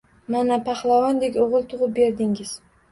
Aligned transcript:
Mana, 0.35 0.57
pahlavondek 0.69 1.39
o`g`il 1.45 1.71
tug`ib 1.77 1.87
berdingiz 2.03 2.61